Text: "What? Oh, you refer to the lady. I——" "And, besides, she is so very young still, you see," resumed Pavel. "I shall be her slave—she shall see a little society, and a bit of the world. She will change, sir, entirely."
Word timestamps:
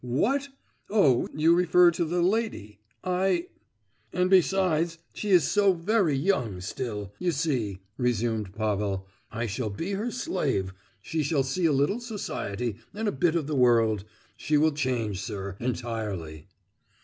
"What? 0.03 0.49
Oh, 0.89 1.27
you 1.31 1.53
refer 1.53 1.91
to 1.91 2.03
the 2.03 2.23
lady. 2.23 2.79
I——" 3.03 3.49
"And, 4.11 4.31
besides, 4.31 4.97
she 5.13 5.29
is 5.29 5.43
so 5.43 5.73
very 5.73 6.15
young 6.15 6.59
still, 6.61 7.13
you 7.19 7.31
see," 7.31 7.81
resumed 7.97 8.51
Pavel. 8.55 9.05
"I 9.31 9.45
shall 9.45 9.69
be 9.69 9.91
her 9.91 10.09
slave—she 10.09 11.21
shall 11.21 11.43
see 11.43 11.65
a 11.65 11.71
little 11.71 11.99
society, 11.99 12.77
and 12.95 13.07
a 13.07 13.11
bit 13.11 13.35
of 13.35 13.45
the 13.45 13.53
world. 13.55 14.03
She 14.35 14.57
will 14.57 14.71
change, 14.71 15.21
sir, 15.21 15.55
entirely." 15.59 16.47